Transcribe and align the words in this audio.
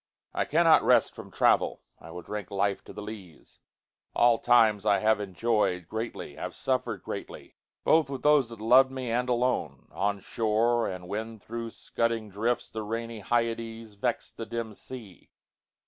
I 0.33 0.45
cannot 0.45 0.81
rest 0.81 1.13
from 1.13 1.29
travel: 1.29 1.83
I 1.99 2.09
will 2.09 2.23
drinkLife 2.23 2.81
to 2.85 2.91
the 2.91 3.03
lees: 3.03 3.59
all 4.15 4.39
times 4.39 4.83
I 4.83 4.97
have 4.97 5.19
enjoy'dGreatly, 5.19 6.37
have 6.39 6.55
suffer'd 6.55 7.03
greatly, 7.03 7.55
both 7.83 8.09
with 8.09 8.23
thoseThat 8.23 8.61
lov'd 8.61 8.89
me, 8.89 9.11
and 9.11 9.29
alone; 9.29 9.89
on 9.91 10.19
shore, 10.19 10.87
and 10.87 11.05
whenThro' 11.05 11.71
scudding 11.71 12.31
drifts 12.31 12.71
the 12.71 12.81
rainy 12.81 13.21
HyadesVex'd 13.21 14.37
the 14.37 14.47
dim 14.47 14.73
sea. 14.73 15.29